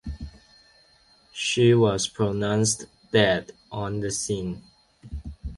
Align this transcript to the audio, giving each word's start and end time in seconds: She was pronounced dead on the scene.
She 1.31 1.75
was 1.75 2.07
pronounced 2.07 2.87
dead 3.11 3.51
on 3.71 3.99
the 3.99 4.09
scene. 4.09 4.63